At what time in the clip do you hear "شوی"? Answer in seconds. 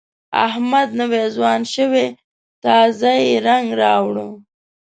1.73-2.07